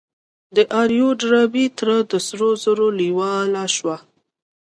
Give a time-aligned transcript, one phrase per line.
[0.55, 3.93] د آر يو ډاربي تره د سرو زرو لېواله شو.